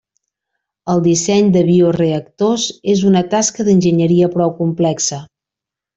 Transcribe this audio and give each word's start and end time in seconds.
El 0.93 1.03
disseny 1.07 1.51
de 1.57 1.61
bioreactors 1.67 2.65
és 2.95 3.07
una 3.11 3.25
tasca 3.35 3.67
d'enginyeria 3.69 4.31
prou 4.37 4.55
complexa. 4.63 5.25